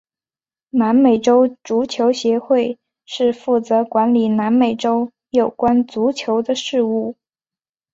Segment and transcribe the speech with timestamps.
[0.71, 7.15] 南美洲足球协会是负责管理南美洲有关足球的事务。